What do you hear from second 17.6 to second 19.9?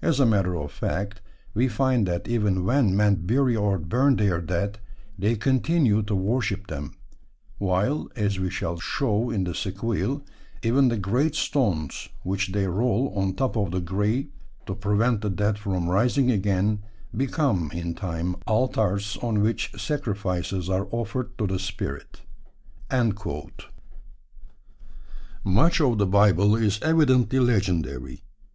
in time, altars on which